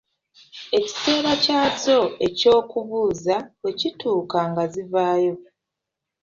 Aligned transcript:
Ekiseera 0.77 1.31
kyazo 1.43 1.99
eky'okubuuza 2.27 3.35
bwe 3.59 3.71
kituuka 3.79 4.39
nga 4.49 4.63
zivaayo. 4.73 5.33